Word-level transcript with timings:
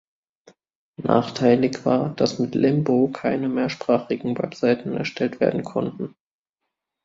Nachteilig 1.03 1.85
war, 1.85 2.15
dass 2.15 2.39
mit 2.39 2.55
Limbo 2.55 3.07
keine 3.13 3.47
mehrsprachigen 3.49 4.35
Webseiten 4.35 4.93
erstellt 4.97 5.39
werden 5.39 5.63
konnten. 5.63 6.15